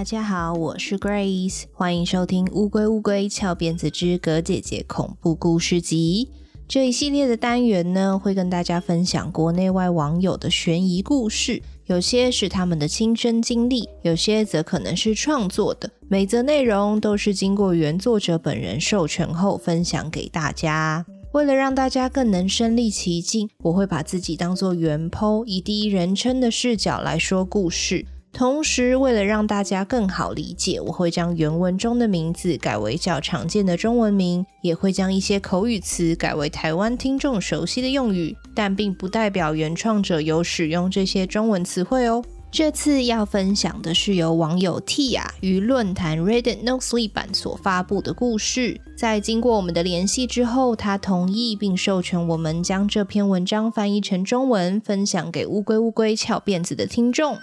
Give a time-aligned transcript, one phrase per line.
[0.00, 6.30] 大家好，我是 Grace，欢迎收听《乌龟乌龟翘辫子之葛姐姐恐怖故事集》
[6.66, 21.04] 这一系列的单元呢，会跟大家分享国内外网友的悬疑故事，有些是他们的亲身经历，有些则可能是创作的，每则内容都是经过原作者本人授权后分享给大家。
[21.32, 28.06] 为了让大家更能身历其境，我会把自己当作原 PO，以第一人称的视角来说故事。
[28.32, 42.24] 同时，为了让大家更好理解，我会将原文中的名字改为较常见的中文名，也会将一些口语词改为台湾听众熟悉的用语，但并不代表原创者有使用这些中文词汇哦。
[42.50, 48.80] 这次要分享的是由网友 Tia 于论坛 Reddit No Sleep 版所发布的故事。
[48.96, 57.38] 在经过我们的联系之后，他同意并授权我们将这篇文章翻译成中文，分享给乌龟乌龟翘辫子的听众。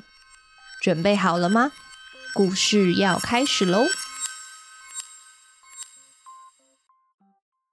[0.87, 1.73] 准备好了吗？
[2.33, 3.87] 故事要开始喽！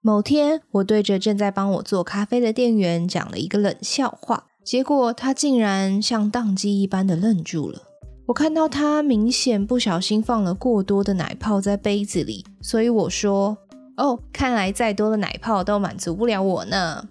[0.01, 4.47] 某天，我对着正在帮我做咖啡的店员讲了一个冷笑话。
[4.65, 7.83] 结果他竟然像宕机一般的愣住了。
[8.25, 13.57] 我看到他明显不小心放了过多的奶泡在杯子里，所以我说
[13.95, 17.07] ：“哦，看来再多的奶泡都满足不了我呢。”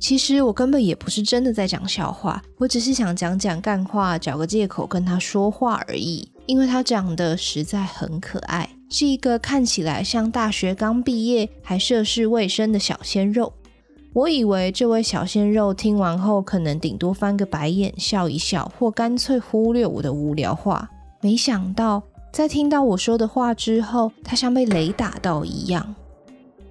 [0.00, 6.26] 其实我根本也不是真的在讲笑话，我只是想讲讲干话，找个借口跟他说话而已。
[6.46, 13.52] 因为他长得实在很可爱，是一个看起来像大学刚毕业还涉世未深的小鲜肉。
[14.14, 20.90] 我以为这位小鲜肉听完后，可能顶多翻个白眼，笑一笑，或干脆忽略我的无聊话。
[21.20, 25.94] 没想到，在听到我说的话之后，他像被雷打到一样，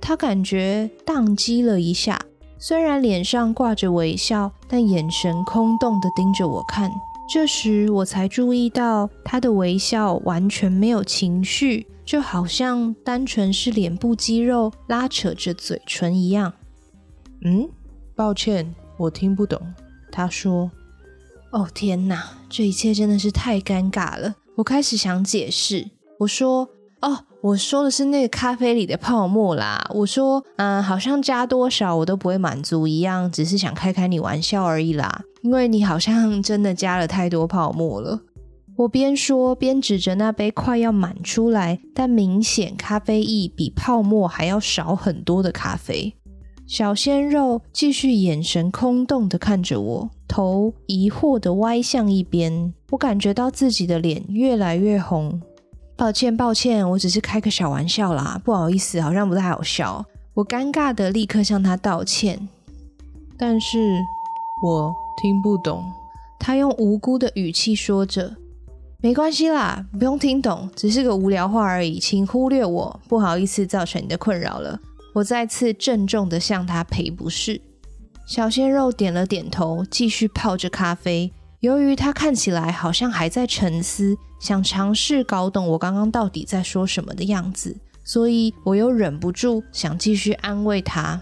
[0.02, 2.20] 他感觉宕机了一下。
[2.62, 6.92] 虽然脸上挂着微笑，但眼神空洞的盯着我看。
[7.32, 16.52] 这时，我才注意到他的微笑完全没有情绪，就好像单纯是脸部肌肉拉扯着嘴唇一样。
[17.46, 17.70] 嗯，
[18.14, 19.62] 抱歉，我听不懂。
[20.12, 20.70] 他说
[21.54, 26.68] ：“哦，天哪，这一切真的是太尴尬了。”我开始想解释，我说
[27.02, 35.22] ：“哦，我说的是那个咖啡里的泡沫啦。”我说：“嗯，好像加多少我都不会满足一样，只是想开开你玩笑而已啦。
[35.42, 38.22] 因为你好像真的加了太多泡沫了。”
[38.80, 46.16] 我边说边指着那杯快要满出来，但明显咖啡液比泡沫还要少很多的咖啡。
[46.66, 52.74] 小鲜肉继续眼神空洞的看着我，头疑惑的歪向一边。
[52.92, 55.42] 我感觉到自己的脸越来越红。
[56.00, 60.06] 抱歉，抱歉，我只是开个小玩笑啦，不好意思，好像不太好笑。
[60.34, 62.48] 我尴尬的立刻向他道歉。
[63.38, 64.00] 但是
[64.64, 65.84] 我听不懂。
[66.40, 68.34] 他用无辜的语气说着
[69.04, 73.00] ：“没关系啦，不用听懂，只是个无聊话而已，请忽略我。
[73.10, 74.80] 不好意思，造成你的困扰了。”
[75.14, 77.60] 我再次郑重地向他赔不是。
[78.26, 81.34] 小鲜肉点了点头，继续泡着咖啡。
[81.62, 87.76] 由于他看起来好像还在沉思，想尝试搞懂我刚刚到底在说什么的样子，
[88.06, 91.22] 所以我又忍不住想继续安慰他。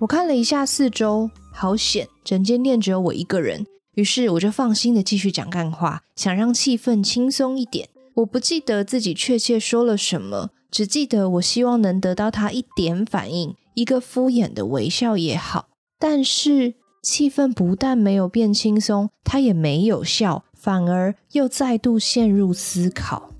[0.00, 3.66] 我看了一下四周，好险，整间店只有我一个人。
[3.94, 7.88] 于是我就放心的继续讲干话，想让气氛轻松一点。
[8.16, 10.50] 我不记得自己确切说了什么。
[10.70, 15.68] 只记得我希望能得到他一点反应，一个敷衍的微笑也好。
[16.00, 16.74] 但是
[17.04, 23.30] 气氛不但没有变轻松，他也没有笑，反而又再度陷入思考。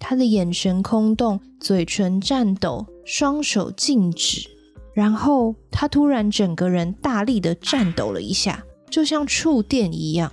[0.00, 4.48] 他的眼神空洞，嘴唇颤抖，双手静止，
[4.92, 10.32] 然后他突然整个人大力的颤抖了一下，就像触电一样。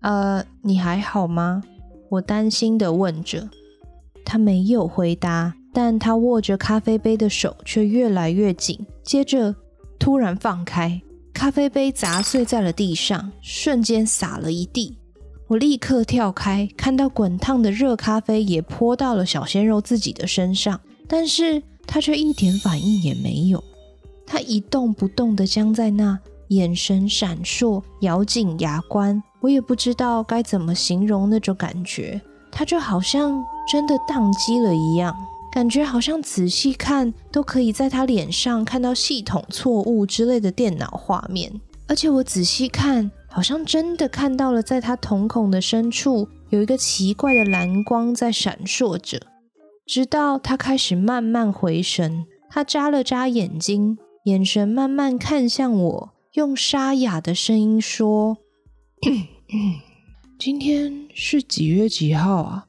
[0.00, 1.62] 呃，你还好吗？
[2.10, 3.48] 我担心的问着。
[4.24, 8.84] 他没有回答，但他握着咖啡杯的手却越来越紧。
[9.02, 9.54] 接着，
[9.98, 11.00] 突然放开，
[11.34, 14.96] 咖啡杯砸碎在了地上，瞬间洒了一地。
[15.48, 23.62] 我立刻跳开，看到滚烫的热咖啡也泼到了小鲜肉自己的身上，但是他却一点反应也没有。
[24.24, 29.22] 他一动不动地僵在那，眼神闪烁，咬紧牙关。
[29.40, 32.18] 我也不知道该怎么形容那种感觉。
[32.50, 35.14] 他就好像真的宕机了一样，
[35.54, 49.20] 感觉好像仔细看都可以在他脸上看到系统错误之类的电脑画面，而且我仔细看，好像真的看到了在他瞳孔的深处有一个奇怪的蓝光在闪烁着，
[49.86, 58.38] 直到他开始慢慢回神，他眨了眨眼睛，眼神慢慢看向我，用沙哑的声音说。
[60.36, 62.66] 今天是几月几号啊？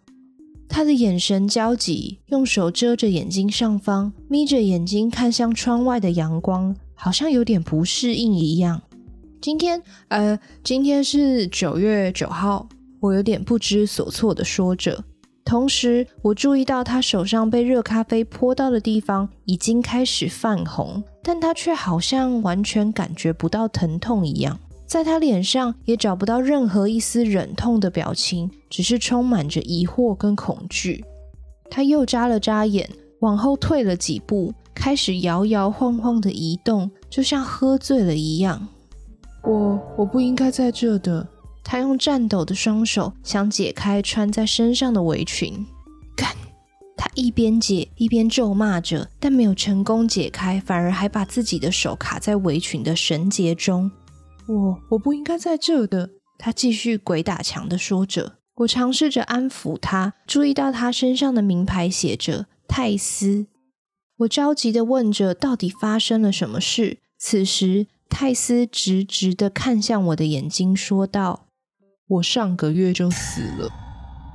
[0.68, 8.82] 他的眼神焦急，用手遮着眼睛上方，眯着眼睛看向窗外的阳光，好像有点不适应一样。
[9.42, 12.68] 今天，呃，今天是九月九号，
[13.00, 15.04] 我有点不知所措的说着。
[15.46, 24.60] 同时，我注意到他手上被热咖啡泼到的地方已经开始泛红，但他却好像完全感觉不到疼痛一样。
[24.86, 31.04] 在他脸上也找不到任何一丝忍痛的表情，只是充满着疑惑跟恐惧。
[31.70, 32.90] 他又眨了眨眼，
[33.20, 38.68] 往后退了几步，开始摇摇晃晃的移动，就像喝醉了一样。
[39.44, 41.28] 我我不应该在这的。
[41.64, 45.66] 他用颤抖的双手想解开穿在身上的围裙，
[46.16, 46.30] 干！
[46.96, 53.90] 他一边解一边咒骂着，但没有成功解开，反而还把自己的手卡在围裙的绳结中。
[54.48, 56.12] 我我不应该在这的。
[56.38, 58.34] 他继续鬼打墙的说着。
[58.56, 63.48] 我尝试着安抚他，注意到他身上的名牌写着泰斯。
[64.20, 67.00] 我着急的问着，到底发生了什么事？
[67.18, 71.48] 此时，泰斯直直的看向我的眼睛，说道。
[72.08, 73.70] 我上个月就死了。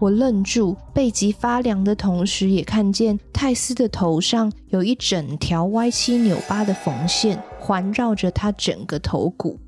[0.00, 9.58] 我愣住，背脊发凉的同时，也看见泰斯的头上有一整条歪七扭八的缝线环绕着他整个头骨。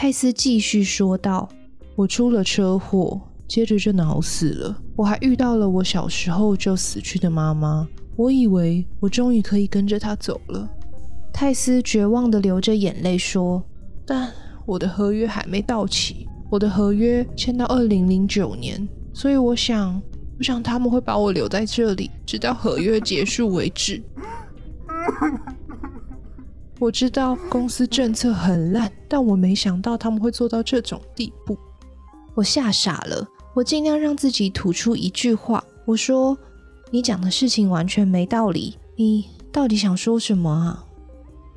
[0.00, 1.48] 泰斯继续说道
[1.96, 4.80] ：“我出了车祸，接着就脑死了。
[4.94, 7.84] 我还遇到了我小时候就死去的妈妈。
[8.14, 10.70] 我以为我终于可以跟着她走了。”
[11.34, 13.60] 泰斯绝望地流着眼泪说
[14.06, 14.32] ：“但
[14.64, 20.00] 我的合约还没到期。”我的合约签到二零零九年，所以我想，
[20.38, 24.00] 我想他们会把我留在这里，直到合约结束为止。
[26.80, 31.58] 我知道公司政策很烂，但我没想到他们会做到这种地步。
[32.34, 36.38] 我吓傻了，我尽量让自己吐出一句话：“我说，
[36.92, 40.84] 你讲的事情完全没道理，你到底想说什么啊？”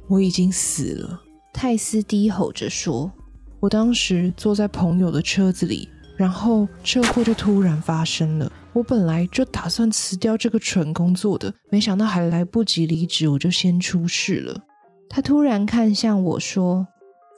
[0.10, 1.22] 我已经死了，
[1.54, 3.12] 泰斯低吼着说。
[3.60, 8.52] 我当时坐在朋友的车子里，然后车祸就突然发生了。
[8.74, 14.64] 我本来就打算辞掉这个蠢工作的，没想到还来不及离职，我就先出事了。
[15.14, 16.88] 他突然看向我说：“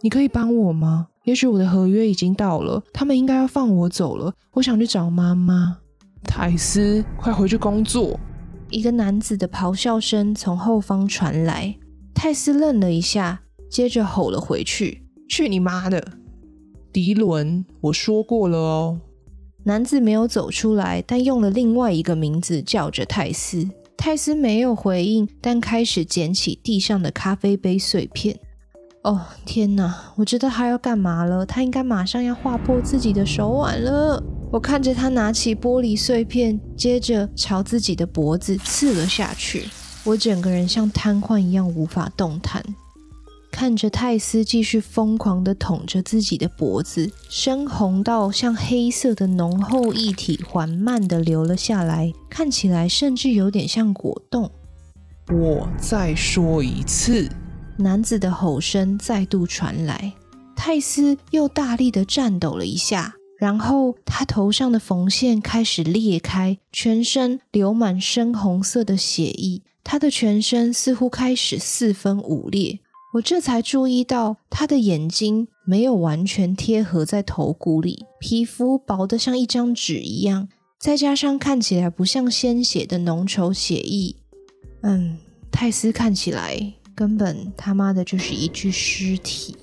[0.03, 1.07] 你可以帮我吗？
[1.23, 4.31] 也许我的合约已经到了，他们应该要放我走了。
[4.51, 5.79] 我想去找妈妈。”
[6.23, 8.19] 泰斯，快回去工作！
[8.69, 11.75] 一个男子的咆哮声从后方传来。
[12.13, 13.41] 泰斯愣了一下，
[13.71, 15.01] 接着吼了回去。
[15.27, 15.99] 去你妈的，
[16.91, 17.65] 迪伦！
[17.81, 19.01] 我说过了哦。
[19.63, 23.67] 男子没有走出来，但用了另外一个名字叫着泰斯。
[23.97, 28.37] 泰斯没有回应，但开始捡起地上的咖啡杯碎片。
[29.03, 29.93] 哦，天哪！
[30.15, 31.45] 我知道他要干嘛了。
[31.45, 34.21] 他应该马上要划破自己的手腕了。
[34.51, 39.67] 我看着他拿起玻璃碎片，接着朝自己的脖子刺了下去。
[40.03, 42.63] 我整个人像瘫痪一样无法动弹。
[43.53, 54.49] 看着泰斯继续疯狂地捅着自己的脖子，深红到像黑色的浓厚液体缓慢地流了下来，看起来甚至有点像果冻。
[55.31, 57.29] 我再说一次，
[57.77, 60.13] 男子的吼声再度传来。
[60.55, 72.79] 泰斯又大力地颤抖了一下，然后他头上的缝线开始裂开，全身流满深红色的血液，他的全身似乎开始四分五裂。
[73.13, 84.15] 我这才注意到，他的眼睛没有完全贴合在头骨里，皮肤薄得像一张纸一样，再加上看起来不像鲜血的浓稠血液，
[84.81, 85.17] 嗯，
[85.51, 89.55] 泰斯看起来根本他妈的就是一具尸体。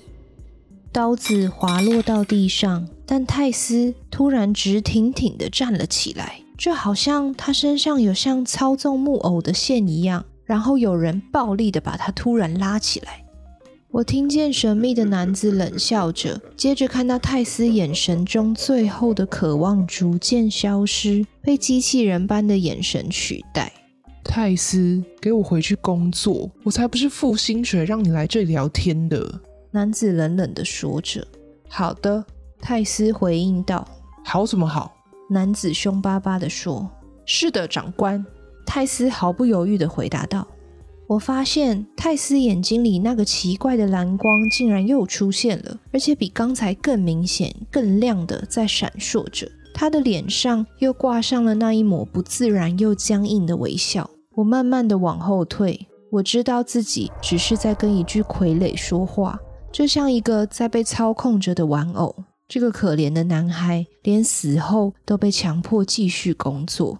[0.93, 13.20] 刀子滑落到地上，但泰斯突然直挺挺地站了起来，就好像他身上有像操纵木偶的线一样，然后有人暴力地把他突然拉起来。
[13.91, 23.69] 我听见神秘的男子冷笑着，接着看到泰斯眼神中最后的渴望逐渐消失，被机器人般的眼神取代。
[24.23, 26.49] 泰斯，给我回去工作！
[26.63, 29.41] 我才不是付薪水让你来这里聊天的。
[29.71, 31.27] 男子冷冷的说着。
[31.67, 32.23] 好的，
[32.61, 33.85] 泰斯回应道。
[34.23, 34.95] 好什么好？
[35.29, 36.89] 男子凶巴巴的说。
[37.25, 38.25] 是的，长官。
[38.65, 40.47] 泰斯毫不犹豫的回答道。
[41.11, 49.45] 我发现泰斯眼睛里那个奇怪的蓝光竟然又出现了，而且比刚才更明显、更亮的在闪烁着。
[49.73, 54.09] 他的脸上又挂上了那一抹不自然又僵硬的微笑。
[54.35, 59.37] 我慢慢的往后退，我知道自己只是在跟一具傀儡说话，
[59.69, 62.15] 就像一个在被操控着的玩偶。
[62.47, 66.97] 这个可怜的男孩连死后都被强迫继续工作。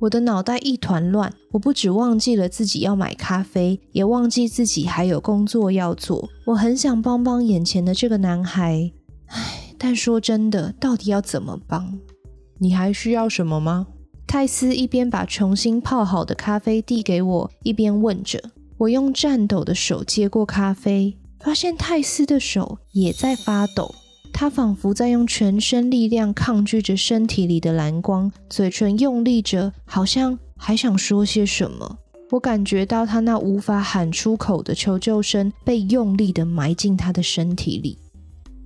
[0.00, 6.30] 我的脑袋一团乱，我不止忘记了自己要买咖啡，也忘记自己还有工作要做。
[6.46, 8.90] 我很想帮帮眼前的这个男孩，
[9.26, 11.98] 唉，但说真的，到底要怎么帮？
[12.58, 13.88] 你还需要什么吗？
[14.26, 18.42] 泰斯一边把重新泡好的咖啡递给我，一边问着。
[18.78, 23.94] 我用颤抖的手接过咖啡，发现泰斯的手也在发抖。
[24.40, 31.98] 他仿佛在用全身力量抗拒着身体里的蓝光，嘴唇用力着，好像还想说些什么。
[32.30, 37.98] 我感觉到他那无法喊出口的求救声被用力地埋进他的身体里。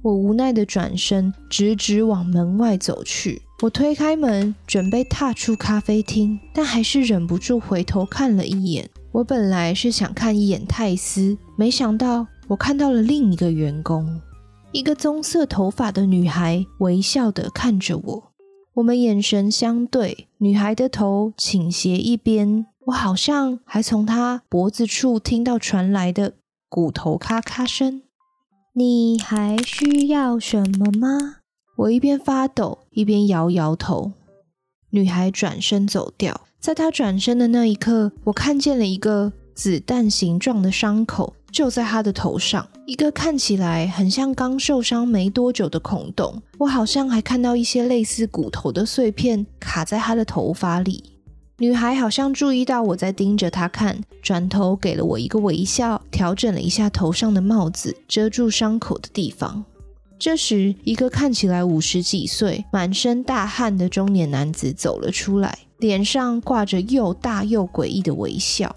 [0.00, 3.42] 我无奈地转身，直直往门外走去。
[3.60, 8.88] 我推开门，准备踏出咖啡厅，但还是忍不住回头看了一眼。
[9.10, 14.20] 我本来是想看一眼泰斯，没想到我看到了另一个员工。
[14.74, 18.32] 一个棕色头发的女孩微笑的看着我，
[18.74, 26.32] 我们眼神相对，女孩的头倾斜一边，我好像还从她脖子处听到传来的
[26.68, 28.02] 骨头咔咔声。
[28.72, 31.36] 你还需要什么吗？
[31.76, 34.10] 我一边发抖一边摇摇头。
[34.90, 41.36] 女孩转身走掉，在她转身的那一刻，我看见了一个子弹形状的伤口。
[41.52, 46.42] 就在她的头上，一个看起来很像刚受伤没多久的孔洞。
[46.58, 51.02] 我好像还看到一些类似骨头的碎片卡在他的头发里。
[51.58, 59.64] 女孩好像注意到我在盯着她看，转头给了我一个微笑，调整了一下头上的帽子，遮住伤口的地方。
[60.18, 68.74] 这时，一个看起来五十几岁、满身大汗的中年男子走了出来，脸上挂着又大又诡异的微笑。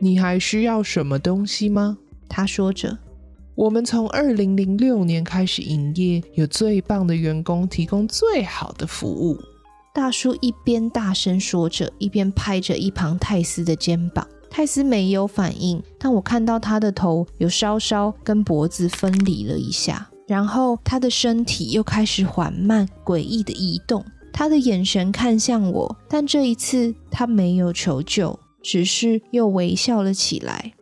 [0.00, 1.98] 你还需要什么东西吗？
[2.28, 2.98] 他说着
[3.58, 9.36] ：“我们从二零零六年开始营业，有最棒的员工，提供最好的服务。”
[9.92, 14.24] 大叔一边大声说着，一边拍着一旁泰斯的肩膀。
[14.48, 24.04] 泰斯没有反应，但我看到他的头有稍稍跟脖子分离了一下，然后他的身体又开始缓慢、诡异的移动。
[24.32, 30.74] 他的眼神看向我，但这一次他没有求救，只是又微笑了起来。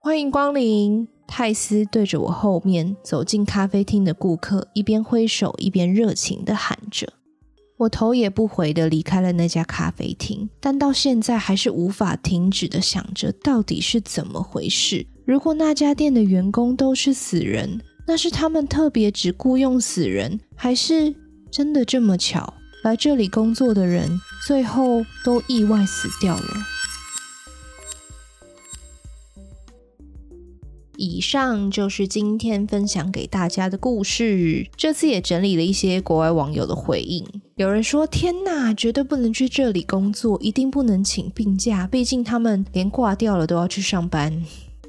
[0.00, 1.06] 欢迎光临！
[1.36, 7.12] 泰斯对着我后面走进咖啡厅的顾客，一边挥手一边热情地喊着。
[7.76, 15.04] 我头也不回地离开了那家咖啡厅，但到现在还是无法停止地想着到底是怎么回事。
[15.26, 21.12] 如果那家店的员工都是死人，那是他们特别只雇佣死人，还是
[21.50, 24.08] 真的这么巧，来这里工作的人
[24.46, 26.73] 最后都意外死掉了？
[30.96, 34.66] 以上就是今天分享给大家的故事。
[34.76, 37.24] 这次也整理了一些国外网友的回应。
[37.56, 44.44] 有人说：“天哪，绝对不能去这里工作，一定不能请病假，毕竟他们连挂掉了都要去上班。”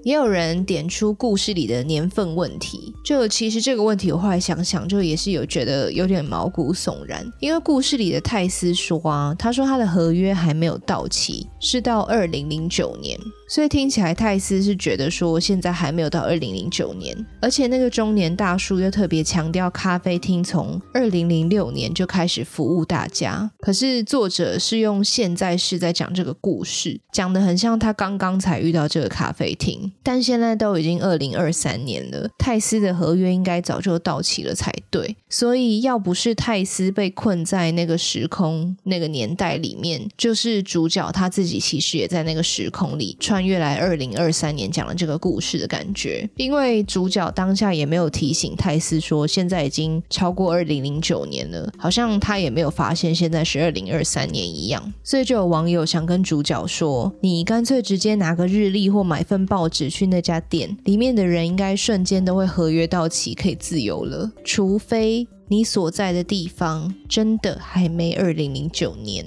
[0.05, 7.25] 也有人点出故事里的年份问题，就其实这个问题我后来想想，就也是有觉得有点毛骨悚然。
[7.39, 29.91] 因为故事里的泰斯说啊，他说他的合约还没有到期，是到二零零九年，所以听起来泰斯是觉得说现在还没有到二零零九年，而且那个中年大叔又特别强调咖啡厅从二零零六年就开始服务大家，可是作者是用现在式在讲这个故事，讲得很像他刚刚才遇到这个咖啡厅。
[30.01, 35.15] 但现在都已经二零二三年了，泰斯的合约应该早就到期了才对。
[35.29, 46.25] 所以要不是泰斯被困在那个时空、那个年代里面，就是主角他自己其实也在那个时空里穿越来二零二三年讲了这个故事的感觉。
[46.37, 54.93] 因为主角当下也没有提醒泰斯说现在已经超过二零零九年了，好像他也没有发现现在是二零二三年一样。
[55.03, 64.31] 所以就有网友想跟主角说：“你干脆直接拿个日历或买份报纸。”去那家店里面的人，应该瞬间都会合约到期，可以自由了。
[64.45, 69.25] 除非你所在的地方真的还没二零零九年。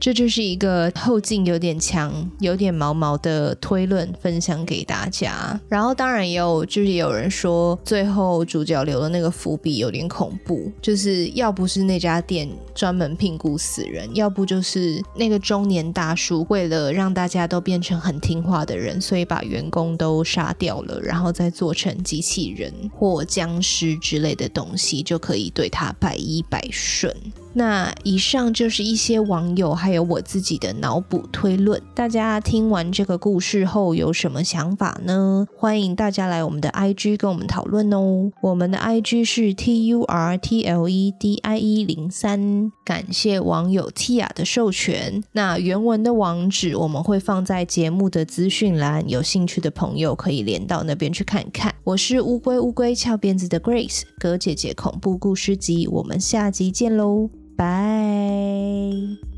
[0.00, 5.60] 这就是一个后劲有点强、有点毛毛的推论，分享给大家。
[5.68, 27.14] 然后当然也有，就是有人说，最后主角留的那个伏笔有点恐怖，就是要不是那家店专门聘雇死人，要不就是那个中年大叔为了让大家都变成很听话的人，所以把员工都杀掉了，然后再做成机器人或僵尸之类的东西，就可以对他百依百顺。
[27.52, 31.80] 那以上就是一些网友还有我自己的脑补推论。
[31.94, 35.46] 大家听完这个故事后有什么想法呢？
[35.56, 38.30] 欢迎大家来我们的 IG 跟我们讨论哦。
[38.40, 42.70] 我们的 IG 是 T U R T L E D I E 零三。
[42.84, 45.22] 感谢网友 Tia 的授权。
[45.32, 51.74] 那原文的网址我们会放在节目的资讯栏，有兴趣的朋友可以连到那边去看看。
[51.82, 57.28] 我是乌龟乌龟翘辫子的 Grace，葛姐姐恐怖故事集，我们下集见喽。
[57.60, 59.29] 拜。